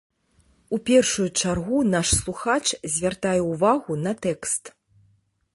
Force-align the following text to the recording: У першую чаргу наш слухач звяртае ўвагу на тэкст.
У 0.77 0.79
першую 0.89 1.25
чаргу 1.41 1.83
наш 1.95 2.07
слухач 2.21 2.63
звяртае 2.97 3.37
ўвагу 3.51 3.93
на 4.07 4.19
тэкст. 4.29 4.63